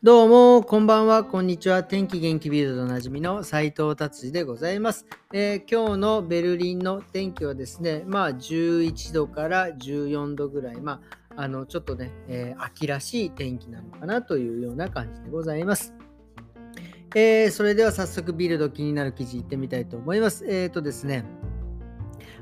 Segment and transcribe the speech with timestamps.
[0.00, 1.82] どうも、こんばんは、こんにちは。
[1.82, 11.00] 天気元気ビルドでおなじみの斉藤達治でございます、えー、今日のベルリンの天気はですね、まあ11度から14度ぐらい、ま
[11.36, 15.92] あ、あの、ちょっとね、えー、秋らしい天気なのかなというような感じでございます。
[17.16, 20.46] えー、それでは早速ビルド気になる記事いってみたいと思います。
[20.48, 21.24] えっ、とですね、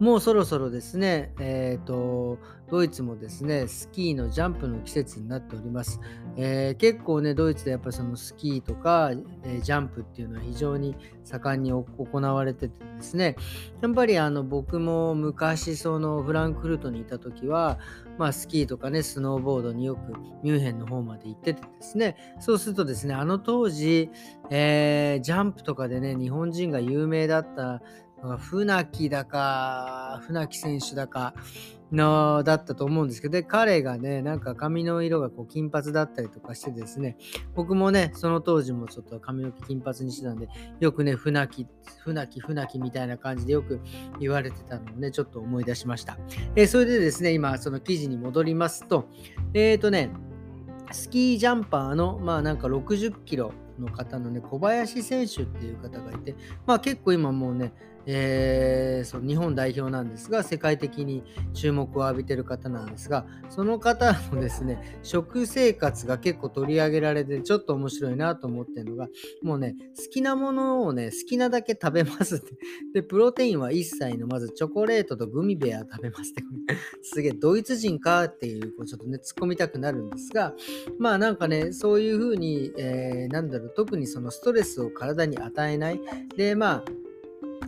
[0.00, 2.38] もうそろそろですね、えーと、
[2.70, 6.00] ドイツもですね、スキーのジャンプの季節になっております。
[6.36, 9.10] えー、結構ね、ドイツでやっぱりそのスキーとか、
[9.42, 10.94] えー、ジャンプっていうのは非常に
[11.24, 13.34] 盛んに行われててですね、
[13.80, 17.78] やっぱりあの僕も昔そのフランクフルトにいた時は、
[18.18, 20.12] まあ、スキーとかね、スノーボードによく
[20.44, 24.10] ミュンヘンの方まで行っててですね、そうするとですね、あの当時、
[24.50, 27.82] えー、ジャンプとかでね、日本人が有名だった
[28.38, 31.34] 船木だか、船木選手だか
[31.92, 37.16] のだったと思うんですけど、で彼がね、なんか髪の色がこう金髪だったりとかしてですね、
[37.54, 40.48] 僕もね、その当時もちょっと髪の毛金髪にしてたんで、
[40.80, 41.66] よくね、船木、
[42.04, 43.80] 船木、船木みたいな感じでよく
[44.20, 46.18] 言われてたのをね、ちょっと思い出しました。
[46.56, 49.08] えー、それでですね、今、その記事に戻りますと、
[49.54, 50.10] えっ、ー、とね、
[50.92, 56.34] スキージャンパーの、まあなんか60キロの方のね、小林選手っていう方がいて、
[56.66, 57.72] まあ結構今もうね、
[58.10, 69.08] えー、その日本代表なんですが、世界的に注目を浴びてる方なんですが、その方のですね、食生活が結構取り上げられて、ちょっと面白いなと思ってるのが、
[69.42, 72.52] もうね、好きなものをね、好きなだけ食べますって。
[72.94, 76.42] で、プロテインは一切の、まずチョコレートとグミベア食べますって。
[77.02, 80.54] すげえ、ドイツ人かっていう、こうちょっとね、突っ込みたくなるんですが、
[80.98, 86.00] まあなんかね、そういうふうに、えー、なんだろう、特にそのストレスを体に与えない。
[86.36, 86.84] で、まあ、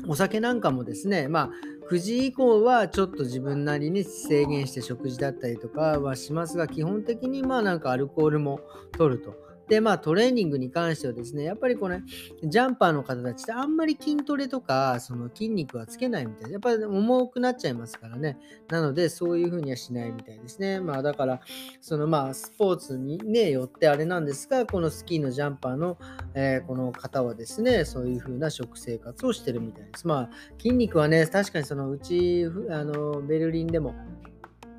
[0.08, 1.50] お酒なんかもですね、まあ、
[1.90, 8.60] 9時以降はちょっと自分なりに制限して食事だったりとかはしますが、基本的にまあなんかアルコールも
[8.96, 9.49] 取ると。
[9.70, 12.02] で、まあトレーニングに関してはですね、やっぱりこれ、
[12.42, 18.36] ジャンパーの方たちってあんまり筋トレとか、その筋肉はつけないみたいで、やっぱり重くなっちゃいますからね。
[18.68, 20.80] なので、そういうふうにはしないみたいですね。
[20.80, 21.40] まあだから、
[21.80, 25.98] そのまあスポーツにね、よってあれなんですが、このスキーのジャンパーの、
[26.34, 30.04] えー、この方はですね、そういうふうな食生活をしてるみたいです。
[30.04, 33.94] まあ筋肉はね、確かにそのうち、あの、ベルリンでも、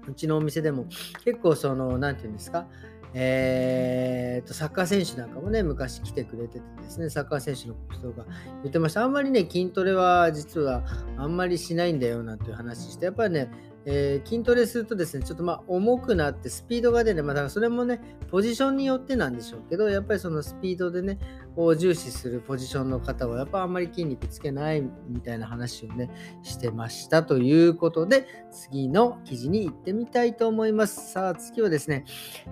[0.05, 0.87] うちのお店でも
[1.23, 2.67] 結構その、何て言うんですか、
[3.13, 8.25] えー、とサッカー選手なんかもね、昔来てくれててですね、サッカー選手の人が
[8.63, 9.03] 言ってました。
[9.03, 10.83] あんまりね、筋トレは実は
[11.17, 13.51] あんまりしないんだよなんていう話して、やっぱりね、
[13.85, 17.23] えー、筋トレするとですね、ちょっとまあ重くなってスピードが出る。
[17.23, 17.99] まあ、だからそれもね、
[18.29, 21.19] ポジションによってなんでしょうけど、やっぱりそのスピードでね、
[21.55, 26.09] を重視するポジションの方は、やっぱあんまり筋肉つけないみたいな話をね、
[26.43, 31.11] してましたということで、次の記事に行ってみたいと思います。
[31.11, 32.05] さあ、次はですね、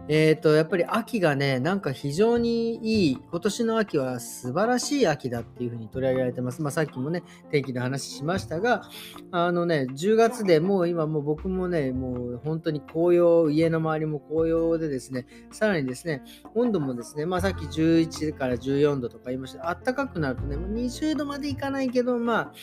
[0.07, 6.61] えっ、ー、と、やっぱり秋がね、なんか非常にいい、今年の秋は素晴らしい秋だっていうふうに取り上げられてます。
[6.61, 8.83] まあ、さっきもね、天気の話しましたが、
[9.31, 16.23] あのね、10月でもう今もう僕もね、もう本当に紅葉、家の周りも紅葉でですね、さらにですね、
[16.55, 19.69] 温度もですね、まあさっき11から14度とか言いました。
[19.69, 22.53] あったかくなるとね、20度までいかないけど、まあ、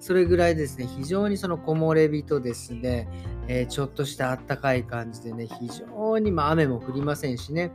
[0.00, 3.08] それぐらいですね、非常にその木漏れ日とですね、
[3.48, 7.72] えー、ちょっとしたあったかい感じでね、非常に、まあ、雨も降りませんしね、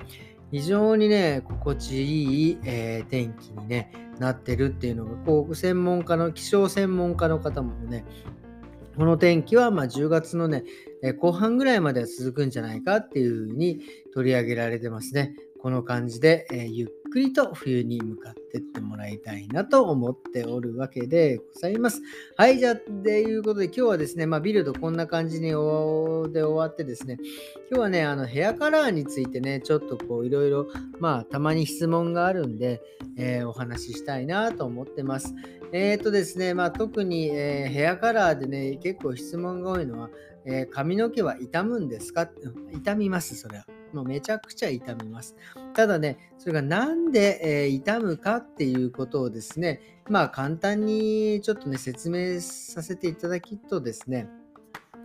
[0.52, 8.06] 非常にね、心地いい、えー、天気に、ね、なってるっていうのが、こう、専門家の、気象専門家の方もね、
[8.98, 10.64] この天気はま10月のね、
[11.20, 13.82] 後半ぐらいまでは続くんじゃないかっていうふうに
[14.14, 15.34] 取り上げられてますね。
[15.62, 22.02] この感じで、えー、ゆっくりと冬に向かってってもらいたいなと思っておるわけでございます。
[22.36, 27.18] はい、じゃあ、ということで今日はですね、まあ、ビルドこんな感じにで終わってですね、
[27.70, 30.68] 今日はね、あのヘアカラーについてね、ちょっとこういろいろ、
[31.00, 32.82] まあ、たまに質問があるんで、
[33.18, 35.36] えー、お話ししたいなと思ってます。
[35.74, 40.10] えっ、ー、とですね、まあ、特に、え、ヘアカラーでね、結構質問が多いのは、
[40.46, 42.28] え髪の毛は傷むんですか？
[42.74, 43.66] 傷みます、それは。
[43.94, 45.36] もうめちゃくちゃ痛みます。
[45.74, 54.30] ただね、それがなんで、えー、痛むかっていうことをですね、まあ簡単にちょっとね、説明させていただきとですね、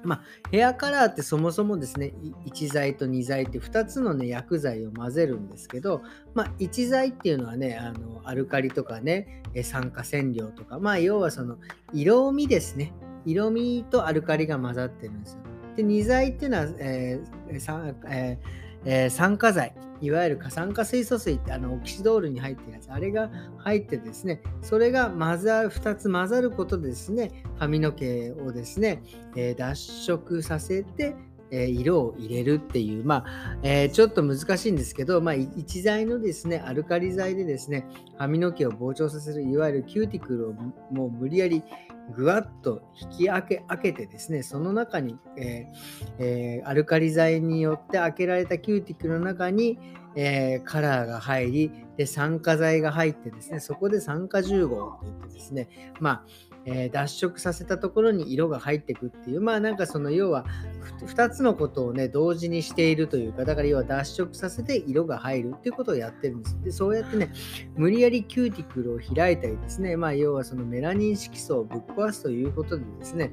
[0.04, 0.22] まあ、
[0.52, 2.14] ヘアカラーってそもそもですね、
[2.46, 6.02] 1剤と2剤って2つのね、薬剤を混ぜるんですけど、
[6.34, 11.58] まあ、1剤っていうのはね、あのアルカリとかね、酸化染料とか、まあ、要はその
[11.92, 12.92] 色味ですね。
[13.26, 15.40] 色味とアルカリが混ざってるんですよ。
[15.76, 17.58] で、2剤っていうのは、えー
[18.08, 29.02] えーえー、酸化剤、いわゆる過酸化水素水ってあのオキシドールに入ってるやつ、あれが入ってですね、それが混ざる、2つ混ざることでですね、髪の毛をですね、
[29.34, 31.14] えー、脱色させて、
[31.50, 37.86] え、色を入れるっていう、まあえー、ちょっと難しいんですけど、まあ、一剤のですね、アルカリ剤でですね、
[38.18, 40.52] 髪の毛を膨張させる、いわゆるキューティクルを
[40.90, 41.62] もう無理やり
[42.14, 49.78] ぐわっと引き開け開けてですね、その中に、えーえー、アルカリ剤によって開けられたキューティクルの中に、
[50.14, 55.68] えー、カラーが入り、で、酸化剤が入ってですね、そこで酸化重合といってですね、
[56.00, 56.24] まあ、
[56.66, 60.44] えー、脱色させたところに色が入ってくっていう、まあなんかその要は
[61.06, 66.58] 2つのことをね、同時にしているというか、だから要は脱色させて色が入るっていうことをやってるんです。
[66.64, 67.32] で、そうやってね、
[67.76, 73.32] 無理やりキューティクルを開いたりですね、まあ要はそのメラニン色素をぶっ壊すということでですね、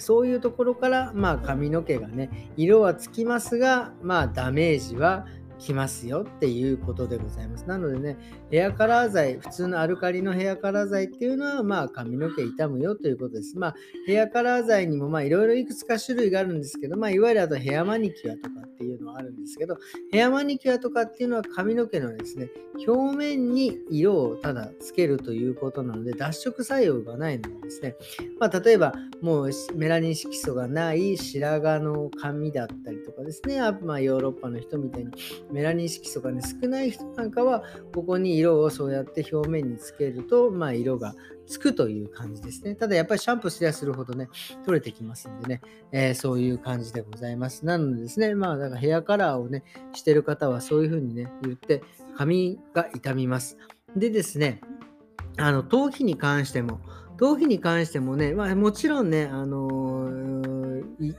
[0.00, 5.26] そういうところから、まあ、髪の毛がね、色はつきますが、まあ、ダメージは
[5.60, 7.64] きますよっていうことでございます。
[7.66, 8.16] なのでね、
[8.50, 13.56] ヘアカラー剤、普通のアルカリのヘアカラー剤っていうのは、まあ髪の毛傷むよということです。
[13.58, 13.74] まあ
[14.06, 19.76] ヘアカラー剤にもまあいろいろいくつか種類があるんですけど、まあいわゆるあとヘアマニキュアとかっていうのはあるんですけど、
[20.10, 22.48] ヘアマニキュアとかっていうのは髪の毛のですね、
[22.86, 27.96] 表面に色をただつけるということなので、脱色作用がないのでですね、
[28.38, 35.10] まあ例えばもうメラニン色素がない白髪の髪だったりとかですね、あまあヨーロッパの人みたいに
[35.50, 37.62] メラニン色素がね、少ない人なんかは、
[37.94, 41.14] ここに色をそうやって表面につけると、まあ、色が
[41.46, 42.74] つくという感じですね。
[42.74, 44.28] ただやっぱりシャンプーすりゃするほどね、
[44.64, 45.60] 取れてきますんでね、
[45.92, 47.64] えー、そういう感じでございます。
[47.64, 51.82] なのでですね、まあ、だからヘアカラーをね、してる方はそういうふうにね、言って、
[52.16, 53.56] 髪が傷みます。
[53.96, 54.60] でですね、
[55.36, 56.80] あの、頭皮に関しても、
[57.16, 61.14] 頭皮に関してもね、まあ、もちろんね、あのー、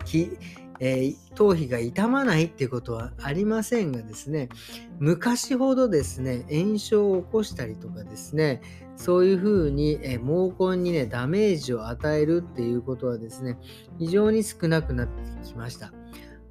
[0.83, 4.49] えー、頭皮が傷まないっていうことはありませんがですね、
[4.99, 8.61] 昔ほどですね、炎症を起こしたりとかですね、
[8.95, 13.59] そういうふうに、え毛根にね、ダメージを与えるっていうことはですね、
[13.99, 15.93] 非常に少なくなってきました。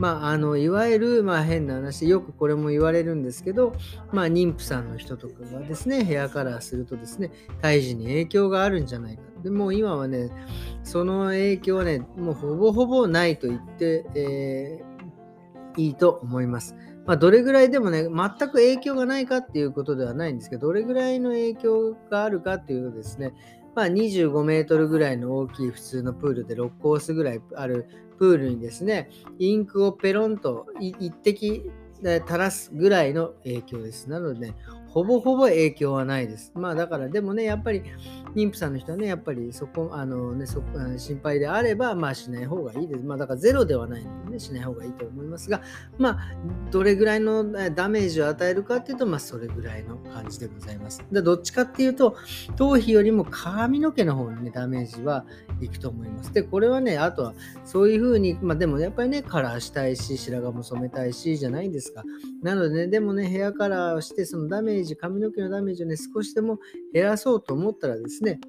[0.01, 3.75] まあ、あのいわゆる、まあ、変な話よくこれも言われるんですけど、
[4.13, 7.31] まあ、妊婦さんの人とかがですねヘアカラーするとですね
[7.61, 10.31] 胎児に影響があるんじゃないかでも今はね
[10.85, 16.75] その影響はねもうほぼほぼないと言って、えー、いいと思います。
[17.07, 23.33] まあ、どれぐらいでもね、全く影響がないかっていうことではないんですけど、どれぐらいの影響があるかっていうとですね、
[23.75, 27.87] まあ、25メートルぐらいの大きい普通のプールで6コースぐらいある
[28.19, 29.09] プールにですね、
[29.39, 31.71] インクをペロンと一滴
[32.03, 34.09] 垂らすぐらいの影響です。
[34.09, 34.55] なのでね、
[34.89, 36.53] ほぼほぼ影響はないです。
[36.55, 37.83] まあだからでもね、やっぱり
[38.35, 40.63] 妊婦さんの人はね、やっぱりそこ、あのね、そ
[40.99, 43.05] 心配であれば、まあしない方がいいです。
[43.05, 45.63] まあだからゼロではないのでね、しない方がいいと思いますが、
[45.99, 46.19] まあ
[46.71, 47.45] どれぐらいの
[47.75, 51.05] ダメージを与えるかっていうと、まあそれぐらいの感じでございます。
[51.11, 52.17] でどっちかっていうと、
[52.57, 55.25] 頭皮よりも髪の毛の方にね、ダメージは
[55.61, 56.33] いくと思います。
[56.33, 57.35] で、これはね、あとは
[57.65, 62.05] そういうふうに、まあでもやっぱりね、カラーしたいし、白髪も染めたいし、じゃないですか。
[62.43, 66.59] なのでね、でもね、ヘアカラーをして、そのダメージ、髪の毛のダメージをね、少しでも
[66.93, 68.41] 減らそうと思ったらですね、ね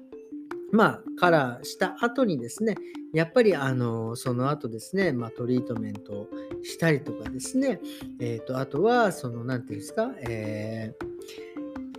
[0.72, 2.76] まあ、カラーした後にですね、
[3.12, 6.28] やっぱりあのその後ですね、まあ、トリートメントを
[6.62, 7.78] したりとかですね、
[8.18, 11.12] え、ー、と、あとは、その、なんていうんですか、えー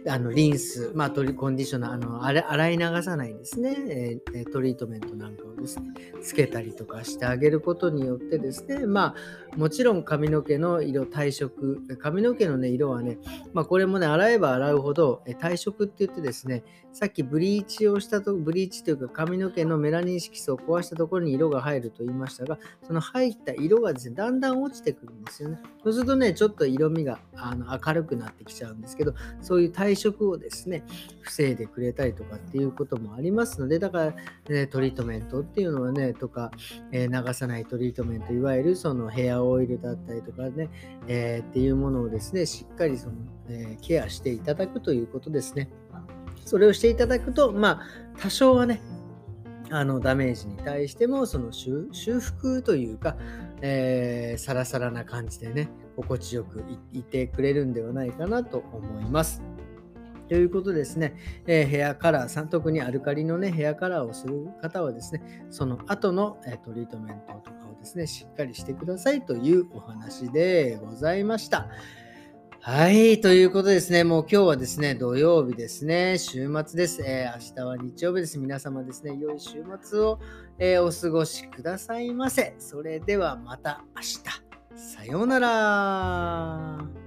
[0.07, 9.15] あのリンス、まあ、トリコンディショナーあの洗い流さないですね、えー、トリートメントなんかをですね、つけたりとかしてあげることによってですね、ま
[9.53, 13.17] あ、もちろん髪の毛の色、体色、髪の毛の、ね、色はね、
[13.53, 25.57] まあ、これもね、洗えば洗うほど、体色って言ってですね、さっきブリーチをしたと、ブリーチというか髪の毛のメラニン色素を壊したところに色が入ると言いましたが、その入った色がですね、だんだん落ちてくるんですよね。
[25.83, 30.85] そうするとね、ちょっと色味があの明るくなってきちゃうんですけど、そういう体色をですね、
[31.21, 34.15] 防いでくれたりとかっていうこともありますので、だから、
[34.49, 36.51] ね、トリートメントっていうのはね、とか、
[36.91, 40.69] えー、流さないトリートメント、いわゆるそのヘアオイルだったりとかね、
[41.07, 43.15] えー、っていうものをですね、しっかりその、
[43.49, 45.71] えー、ケアしていただくということですね。
[46.45, 48.81] それをしていただくと、まあ、多少はね、
[49.69, 53.17] あのダメージに対してもその修復というか、
[53.61, 59.41] えー、サラサラな感じでね心地よくいてくれるんではないかなと思います。
[60.29, 71.67] ということですね、えー、ヘアカラーさん、特にアルカリのね、ヘアカラーをする方はですね、その後の、え、トリートメントとかをですね、しっかりしてくださいというお話でございました。
[72.65, 73.19] はい。
[73.19, 74.05] ということですね。
[74.05, 76.17] もう今日はですね、土曜日ですね。
[76.17, 77.01] 週末です。
[77.05, 78.39] えー、明日は日曜日です。
[78.39, 80.17] 皆様ですね、良い週末を、
[80.59, 82.55] えー、お過ごしくださいませ。
[82.59, 84.23] それではまた明日。
[84.77, 87.02] さようなら。